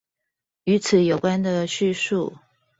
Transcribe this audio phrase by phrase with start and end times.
[0.63, 2.33] 與此有關的敘述